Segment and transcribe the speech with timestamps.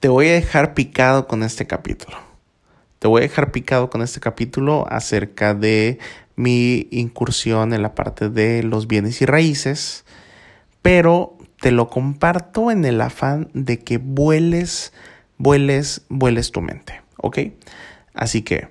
[0.00, 2.16] te voy a dejar picado con este capítulo.
[2.98, 5.98] Te voy a dejar picado con este capítulo acerca de
[6.36, 10.04] mi incursión en la parte de los bienes y raíces,
[10.80, 14.94] pero te lo comparto en el afán de que vueles,
[15.36, 17.38] vueles, vueles tu mente, ¿ok?
[18.14, 18.68] Así que,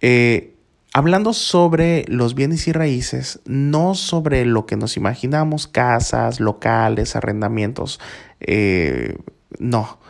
[0.00, 0.56] eh,
[0.92, 8.00] hablando sobre los bienes y raíces, no sobre lo que nos imaginamos, casas, locales, arrendamientos,
[8.40, 9.16] eh,
[9.60, 10.00] no,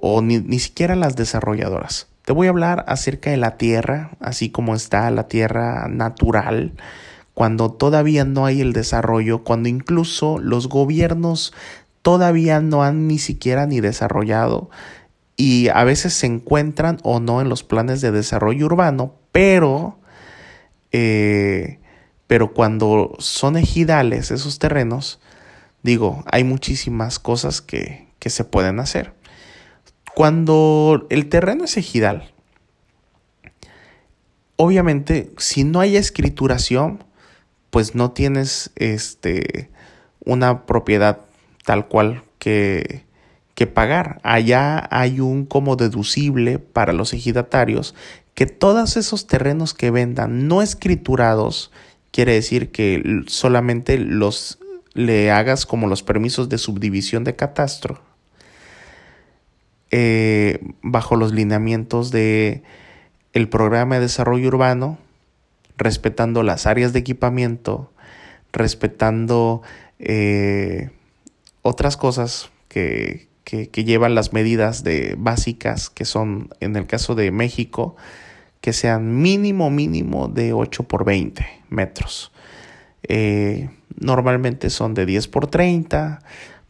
[0.00, 2.08] o ni, ni siquiera las desarrolladoras.
[2.24, 6.72] Te voy a hablar acerca de la tierra, así como está la tierra natural,
[7.34, 11.52] cuando todavía no hay el desarrollo, cuando incluso los gobiernos
[12.02, 14.70] todavía no han ni siquiera ni desarrollado
[15.36, 19.98] y a veces se encuentran o no en los planes de desarrollo urbano, pero,
[20.92, 21.78] eh,
[22.26, 25.20] pero cuando son ejidales esos terrenos,
[25.82, 29.12] digo, hay muchísimas cosas que, que se pueden hacer.
[30.16, 32.32] Cuando el terreno es ejidal,
[34.56, 37.04] obviamente si no hay escrituración,
[37.68, 39.68] pues no tienes este
[40.24, 41.20] una propiedad
[41.66, 43.04] tal cual que,
[43.54, 44.18] que pagar.
[44.22, 47.94] Allá hay un como deducible para los ejidatarios
[48.32, 51.70] que todos esos terrenos que vendan no escriturados
[52.10, 54.60] quiere decir que solamente los
[54.94, 58.15] le hagas como los permisos de subdivisión de catastro
[59.90, 62.62] eh, bajo los lineamientos de
[63.32, 64.98] el programa de desarrollo urbano,
[65.76, 67.90] respetando las áreas de equipamiento,
[68.52, 69.62] respetando
[69.98, 70.90] eh,
[71.62, 77.30] otras cosas que, que, llevan las medidas de básicas que son en el caso de
[77.30, 77.96] México
[78.60, 82.32] que sean mínimo mínimo de 8 por 20 metros.
[83.04, 86.18] Eh, normalmente son de 10 por 30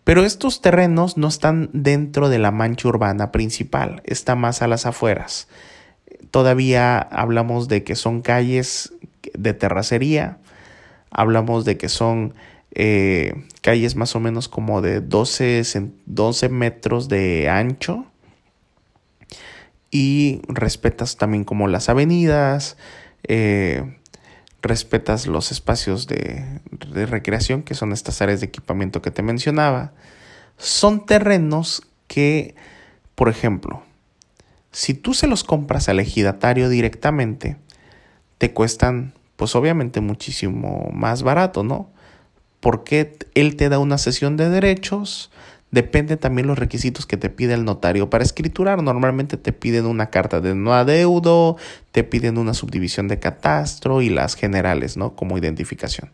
[0.06, 4.86] pero estos terrenos no están dentro de la mancha urbana principal, está más a las
[4.86, 5.48] afueras.
[6.30, 8.92] Todavía hablamos de que son calles
[9.36, 10.38] de terracería,
[11.10, 12.34] hablamos de que son
[12.70, 15.64] eh, calles más o menos como de 12,
[16.06, 18.06] 12 metros de ancho
[19.90, 22.76] y respetas también como las avenidas,
[23.24, 23.96] eh,
[24.62, 26.60] respetas los espacios de,
[27.06, 29.92] recreación, que son estas áreas de equipamiento que te mencionaba,
[30.58, 32.54] son terrenos que,
[33.14, 33.82] por ejemplo,
[34.72, 37.56] si tú se los compras al ejidatario directamente,
[38.38, 41.90] te cuestan, pues obviamente muchísimo más barato, ¿no?
[42.60, 45.30] Porque él te da una sesión de derechos,
[45.76, 48.82] Depende también los requisitos que te pide el notario para escriturar.
[48.82, 51.58] Normalmente te piden una carta de no adeudo,
[51.92, 55.14] te piden una subdivisión de catastro y las generales, ¿no?
[55.14, 56.10] Como identificación.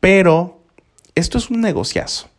[0.00, 0.62] Pero
[1.14, 2.30] esto es un negociazo.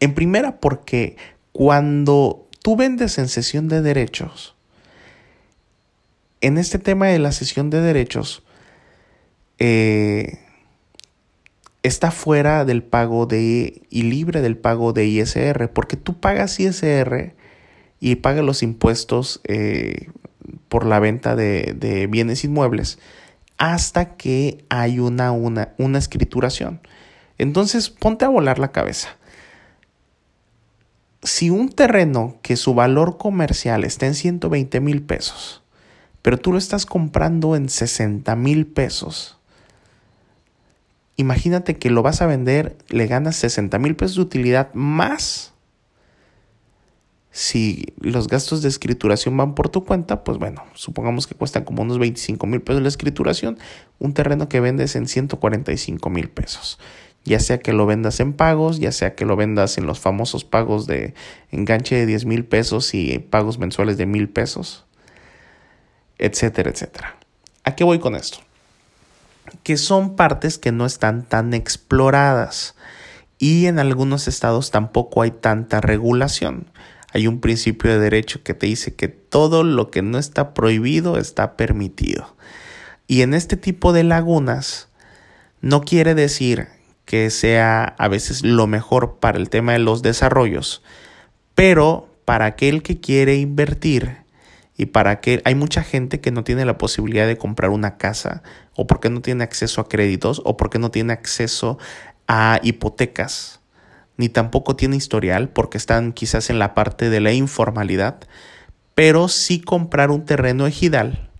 [0.00, 1.16] En primera, porque
[1.52, 4.56] cuando tú vendes en sesión de derechos,
[6.40, 8.42] en este tema de la sesión de derechos,
[9.60, 10.40] eh,
[11.86, 17.34] está fuera del pago de y libre del pago de ISR, porque tú pagas ISR
[18.00, 20.10] y pagas los impuestos eh,
[20.68, 22.98] por la venta de, bienes inmuebles
[23.58, 26.80] hasta que hay una, una, una escrituración.
[27.38, 29.16] Entonces, ponte a volar la cabeza.
[31.22, 35.62] Si un terreno que su valor comercial está en 120 mil pesos,
[36.20, 39.35] pero tú lo estás comprando en 60 mil pesos,
[41.16, 45.52] imagínate que lo vas a vender, le ganas 60 mil pesos de utilidad más.
[47.30, 51.82] Si los gastos de escrituración van por tu cuenta, pues bueno, supongamos que cuestan como
[51.82, 53.58] unos 25 mil pesos la escrituración,
[53.98, 56.78] un terreno que vendes en 145 mil pesos.
[57.24, 60.44] Ya sea que lo vendas en pagos, ya sea que lo vendas en los famosos
[60.44, 61.12] pagos de
[61.50, 64.86] enganche de 10 mil pesos y pagos mensuales de mil pesos,
[66.18, 67.16] etcétera, etcétera.
[67.64, 68.45] ¿A qué voy con esto?
[69.62, 72.74] Que son partes que no están tan exploradas
[73.38, 76.66] y en algunos estados tampoco hay tanta regulación.
[77.12, 81.18] Hay un principio de derecho que te dice que todo lo que no está prohibido
[81.18, 82.36] está permitido.
[83.06, 84.88] Y en este tipo de lagunas
[85.60, 86.68] no quiere decir
[87.04, 90.82] que sea a veces lo mejor para el tema de los desarrollos,
[91.54, 94.25] pero para aquel que quiere invertir
[94.76, 98.42] y para que hay mucha gente que no tiene la posibilidad de comprar una casa
[98.74, 101.78] o porque no tiene acceso a créditos o porque no tiene acceso
[102.28, 103.60] a hipotecas
[104.16, 108.18] ni tampoco tiene historial porque están quizás en la parte de la informalidad
[108.94, 111.30] pero sí comprar un terreno ejidal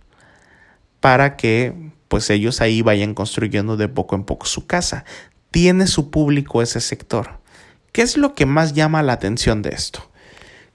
[0.99, 5.05] para que pues ellos ahí vayan construyendo de poco en poco su casa.
[5.51, 7.39] Tiene su público ese sector.
[7.91, 10.09] ¿qué es lo que más llama la atención de esto?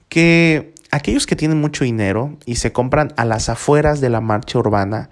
[0.09, 4.59] que aquellos que tienen mucho dinero y se compran a las afueras de la marcha
[4.59, 5.09] urbana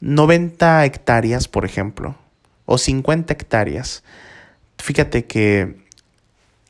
[0.00, 2.14] 90 hectáreas, por ejemplo,
[2.64, 4.04] o 50 hectáreas,
[4.78, 5.84] fíjate que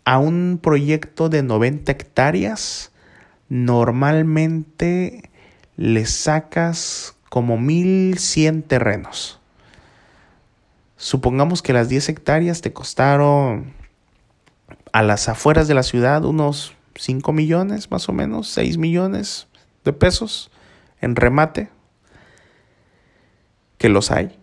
[0.07, 2.93] a un proyecto de 90 hectáreas
[3.51, 5.29] normalmente
[5.77, 9.39] le sacas como 1100 terrenos.
[10.97, 13.75] Supongamos que las 10 hectáreas te costaron
[14.93, 19.49] a las afueras de la ciudad unos 5 millones, más o menos, 6 millones
[19.85, 20.51] de pesos
[21.01, 21.69] en remate,
[23.79, 24.37] que los hay.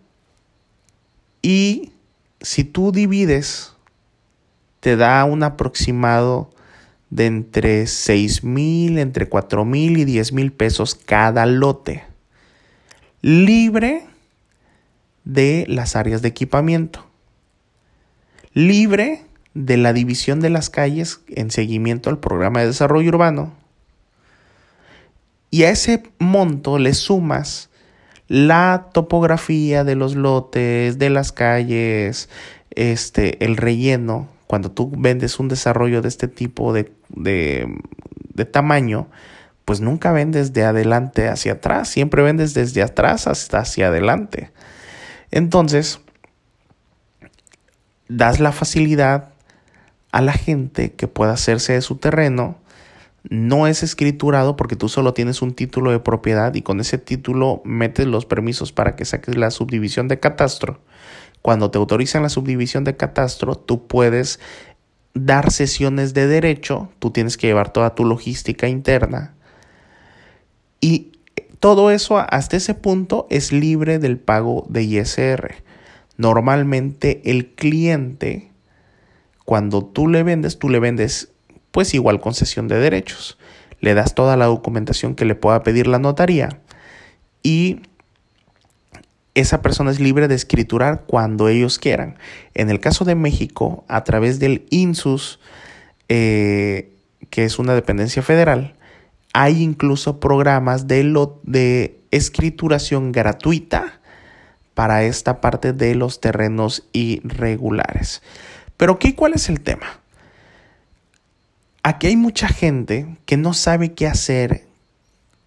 [1.42, 1.92] Y
[2.40, 3.74] si tú divides,
[4.80, 6.50] te da un aproximado
[7.10, 12.04] de entre 6 mil, entre 4 mil y 10 mil pesos cada lote,
[13.22, 14.06] libre
[15.24, 17.06] de las áreas de equipamiento,
[18.52, 19.24] libre
[19.54, 23.52] de la división de las calles en seguimiento al programa de desarrollo urbano.
[25.50, 27.70] Y a ese monto le sumas
[28.26, 32.28] la topografía de los lotes, de las calles,
[32.70, 34.28] este, el relleno.
[34.48, 37.68] Cuando tú vendes un desarrollo de este tipo de, de,
[38.34, 39.06] de tamaño,
[39.64, 44.50] pues nunca vendes de adelante hacia atrás, siempre vendes desde atrás hasta hacia adelante.
[45.30, 46.00] Entonces,
[48.08, 49.33] das la facilidad
[50.14, 52.56] a la gente que pueda hacerse de su terreno.
[53.28, 57.62] No es escriturado porque tú solo tienes un título de propiedad y con ese título
[57.64, 60.78] metes los permisos para que saques la subdivisión de catastro.
[61.42, 64.38] Cuando te autorizan la subdivisión de catastro, tú puedes
[65.14, 69.34] dar sesiones de derecho, tú tienes que llevar toda tu logística interna.
[70.80, 71.10] Y
[71.58, 75.56] todo eso hasta ese punto es libre del pago de ISR.
[76.16, 78.53] Normalmente el cliente
[79.44, 81.30] cuando tú le vendes, tú le vendes
[81.70, 83.38] pues igual concesión de derechos.
[83.80, 86.60] Le das toda la documentación que le pueda pedir la notaría
[87.42, 87.82] y
[89.34, 92.16] esa persona es libre de escriturar cuando ellos quieran.
[92.54, 95.40] En el caso de México, a través del INSUS,
[96.08, 96.92] eh,
[97.30, 98.76] que es una dependencia federal,
[99.32, 101.02] hay incluso programas de,
[101.42, 104.00] de escrituración gratuita
[104.74, 108.22] para esta parte de los terrenos irregulares.
[108.76, 110.00] Pero ¿qué, ¿cuál es el tema?
[111.82, 114.64] Aquí hay mucha gente que no sabe qué hacer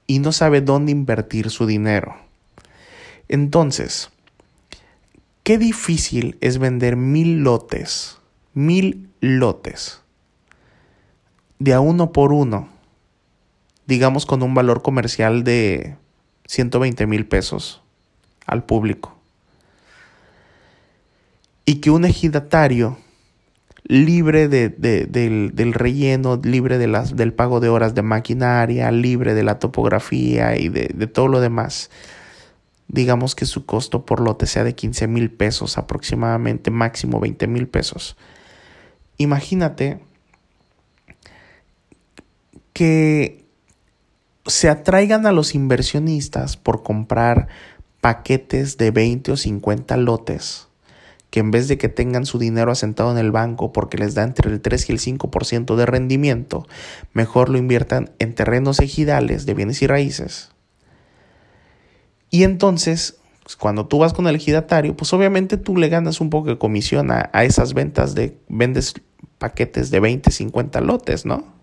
[0.06, 2.16] y no sabe dónde invertir su dinero.
[3.28, 4.10] Entonces,
[5.44, 8.20] qué difícil es vender mil lotes,
[8.54, 10.02] mil lotes,
[11.60, 12.70] de a uno por uno,
[13.88, 15.96] digamos con un valor comercial de
[16.46, 17.82] 120 mil pesos
[18.46, 19.18] al público.
[21.66, 22.98] Y que un ejidatario
[23.88, 29.60] libre de, del, relleno, libre de del pago de horas de maquinaria, libre de la
[29.60, 31.90] topografía y de, de todo lo demás.
[32.90, 37.68] Digamos que su costo por lote sea de 15 mil pesos aproximadamente, máximo 20 mil
[37.68, 38.18] pesos.
[39.18, 40.00] Imagínate
[42.74, 43.46] que
[44.46, 47.48] se atraigan a los inversionistas por comprar
[48.02, 50.67] paquetes de 20 o 50 lotes
[51.30, 54.24] que en vez de que tengan su dinero asentado en el banco porque les da
[54.24, 56.68] entre el 3 y el 5% de rendimiento,
[57.14, 60.52] mejor lo inviertan en terrenos ejidales de bienes y raíces.
[62.30, 66.30] Y entonces, pues, cuando tú vas con el ejidatario, pues obviamente tú le ganas un
[66.30, 68.94] poco de comisión a, a esas ventas de, vendes
[69.38, 71.56] paquetes de 20, 50 lotes, ¿no?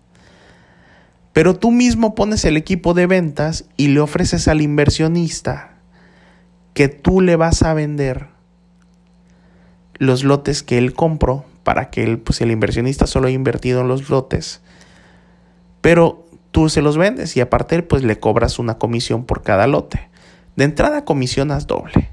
[1.33, 5.79] Pero tú mismo pones el equipo de ventas y le ofreces al inversionista
[6.73, 8.34] que tú le vas a vender
[9.97, 13.87] los lotes que él compró para que él, pues el inversionista solo ha invertido en
[13.87, 14.61] los lotes.
[15.81, 20.09] Pero tú se los vendes y aparte pues le cobras una comisión por cada lote.
[20.55, 22.09] De entrada comisionas doble.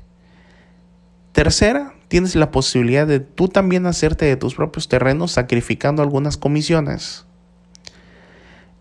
[1.32, 7.24] Tercera, tienes la posibilidad de tú también hacerte de tus propios terrenos sacrificando algunas comisiones.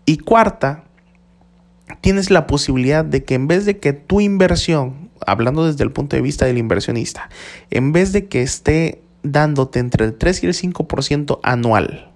[0.04, 0.84] Y cuarta,
[2.00, 6.16] tienes la posibilidad de que en vez de que tu inversión hablando desde el punto
[6.16, 7.28] de vista del inversionista,
[7.70, 12.10] en vez de que esté dándote entre el 3 y el 5% anual,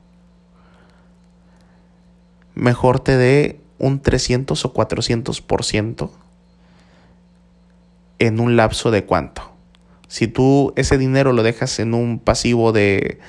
[2.54, 6.10] mejor te dé un 300 o 400%
[8.18, 9.42] en un lapso de cuánto.
[10.08, 13.20] Si tú ese dinero lo dejas en un pasivo de,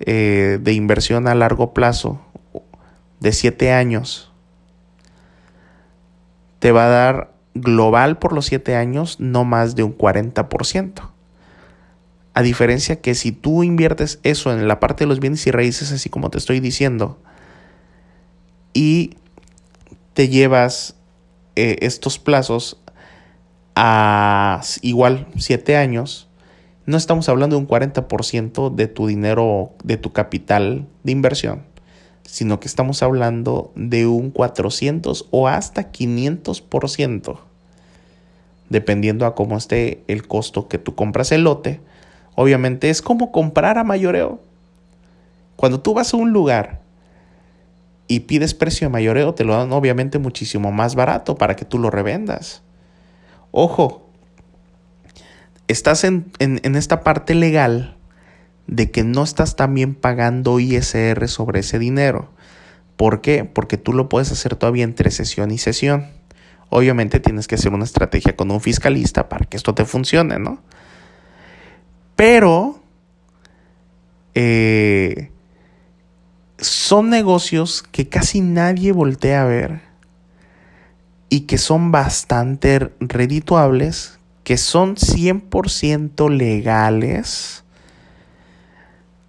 [0.00, 2.20] eh, de inversión a largo plazo
[3.20, 4.32] de 7 años,
[6.58, 11.10] te va a dar global por los 7 años no más de un 40%.
[12.34, 15.92] A diferencia que si tú inviertes eso en la parte de los bienes y raíces,
[15.92, 17.18] así como te estoy diciendo,
[18.74, 19.16] y
[20.12, 20.96] te llevas
[21.54, 22.78] eh, estos plazos
[23.74, 26.28] a igual 7 años,
[26.86, 31.64] no estamos hablando de un 40% de tu dinero, de tu capital de inversión,
[32.26, 37.38] sino que estamos hablando de un 400 o hasta 500%,
[38.68, 41.80] dependiendo a cómo esté el costo que tú compras el lote.
[42.34, 44.40] Obviamente es como comprar a mayoreo.
[45.56, 46.80] Cuando tú vas a un lugar
[48.08, 51.78] y pides precio de mayoreo, te lo dan obviamente muchísimo más barato para que tú
[51.78, 52.62] lo revendas.
[53.52, 54.06] Ojo,
[55.68, 57.95] estás en, esta parte legal
[58.66, 62.30] de que no estás también pagando ISR sobre ese dinero.
[62.96, 63.44] ¿Por qué?
[63.44, 66.08] Porque tú lo puedes hacer todavía entre sesión y sesión.
[66.70, 70.60] Obviamente tienes que hacer una estrategia con un fiscalista para que esto te funcione, ¿no?
[72.16, 72.80] Pero
[74.34, 75.30] eh,
[76.58, 79.80] son negocios que casi nadie voltea a ver
[81.28, 87.64] y que son bastante redituables, que son 100% legales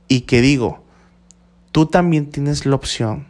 [0.08, 0.84] y que digo,
[1.72, 3.28] tú también tienes la opción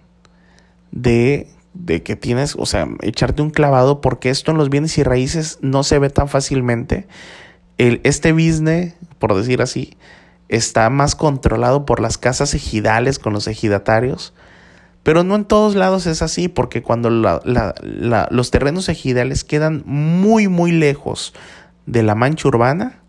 [0.91, 5.03] de, de que tienes, o sea, echarte un clavado porque esto en los bienes y
[5.03, 7.07] raíces no se ve tan fácilmente.
[7.77, 9.98] El, este business, por decir así,
[10.50, 14.34] está más controlado por las casas ejidales con los ejidatarios.
[15.03, 20.72] Pero no en todos lados es así, porque cuando los terrenos ejidales quedan muy, muy
[20.72, 21.34] lejos
[21.86, 23.00] de la mancha urbana,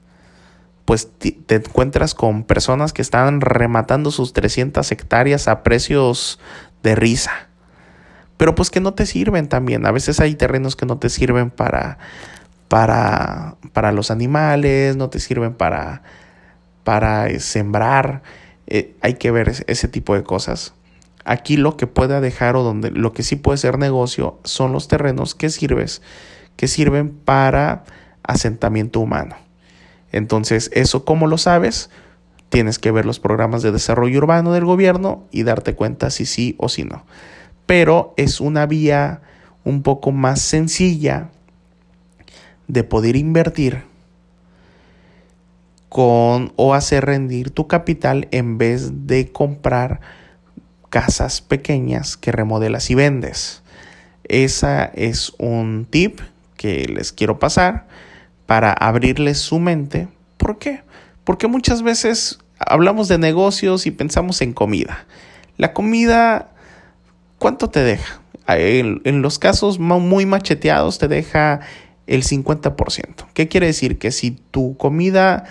[0.88, 6.40] pues te encuentras con personas que están rematando sus 300 hectáreas a precios
[6.82, 7.48] de risa.
[8.38, 9.84] Pero pues que no te sirven también.
[9.84, 11.98] A veces hay terrenos que no te sirven para,
[12.68, 16.02] para, para los animales, no te sirven para
[16.88, 18.22] para eh, sembrar,
[18.66, 20.72] eh, hay que ver ese, tipo de cosas.
[21.26, 24.88] Aquí lo que pueda dejar o donde lo que sí puede ser negocio son los
[24.88, 26.00] terrenos que sirves,
[26.56, 27.84] que sirven para
[28.22, 29.36] asentamiento humano.
[30.12, 31.90] Entonces, eso cómo lo sabes?
[32.48, 36.54] Tienes que ver los programas de desarrollo urbano del gobierno y darte cuenta si sí
[36.58, 37.04] o si no.
[37.66, 39.20] Pero es una vía
[39.64, 41.28] un poco más sencilla
[42.68, 43.84] de poder invertir
[45.88, 50.00] con o hacer rendir tu capital en vez de comprar
[50.90, 53.62] casas pequeñas que remodelas y vendes.
[54.24, 56.20] Esa es un tip
[56.56, 57.86] que les quiero pasar
[58.48, 60.08] para abrirles su mente.
[60.38, 60.80] ¿Por qué?
[61.24, 65.04] Porque muchas veces hablamos de negocios y pensamos en comida.
[65.58, 66.48] La comida,
[67.38, 68.22] ¿cuánto te deja?
[68.46, 71.60] En, los casos muy macheteados te deja
[72.06, 73.26] el 50%.
[73.34, 73.98] ¿Qué quiere decir?
[73.98, 75.44] Que si tu comida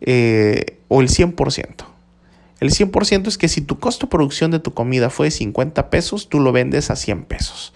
[0.00, 1.84] eh, o el 100%.
[2.60, 5.90] El 100% es que si tu costo de producción de tu comida fue de 50
[5.90, 7.74] pesos, tú lo vendes a 100 pesos.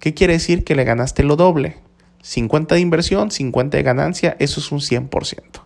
[0.00, 0.64] ¿Qué quiere decir?
[0.64, 1.76] Que le ganaste lo doble.
[2.22, 5.62] 50 de inversión, 50 de ganancia, eso es un 100%.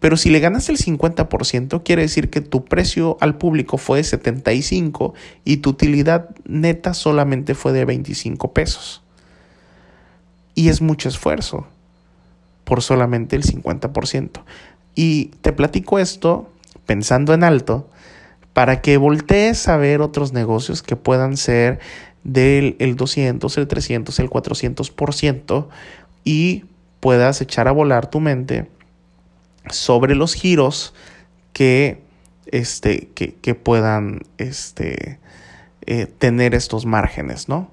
[0.00, 4.04] Pero si le ganaste el 50%, quiere decir que tu precio al público fue de
[4.04, 5.12] 75
[5.44, 9.02] y tu utilidad neta solamente fue de 25 pesos.
[10.54, 11.66] Y es mucho esfuerzo
[12.64, 14.42] por solamente el 50%.
[14.94, 16.50] Y te platico esto
[16.86, 17.88] pensando en alto
[18.54, 21.78] para que voltees a ver otros negocios que puedan ser
[22.24, 25.68] del el 200, el 300, el 400%
[26.24, 26.64] y
[27.00, 28.68] puedas echar a volar tu mente
[29.70, 30.94] sobre los giros
[31.52, 32.02] que,
[32.46, 35.18] este, que, puedan este,
[35.86, 37.70] eh, tener estos márgenes, ¿no?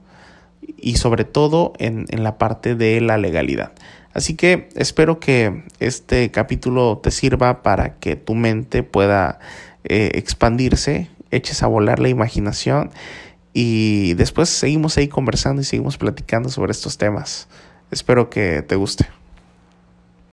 [0.78, 3.72] Y sobre todo en, en la parte de la legalidad.
[4.14, 9.40] Así que espero que este capítulo te sirva para que tu mente pueda
[9.84, 12.90] eh, expandirse, eches a volar la imaginación
[13.60, 17.48] y después seguimos ahí conversando y seguimos platicando sobre estos temas.
[17.90, 19.08] Espero que te guste.